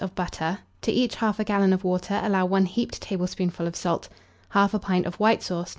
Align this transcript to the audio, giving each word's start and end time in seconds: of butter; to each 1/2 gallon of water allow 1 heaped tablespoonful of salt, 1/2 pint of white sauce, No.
of 0.01 0.15
butter; 0.15 0.57
to 0.81 0.91
each 0.91 1.17
1/2 1.17 1.45
gallon 1.45 1.71
of 1.71 1.83
water 1.83 2.19
allow 2.23 2.43
1 2.43 2.65
heaped 2.65 2.99
tablespoonful 3.03 3.67
of 3.67 3.75
salt, 3.75 4.09
1/2 4.55 4.81
pint 4.81 5.05
of 5.05 5.13
white 5.19 5.43
sauce, 5.43 5.67
No. 5.67 5.69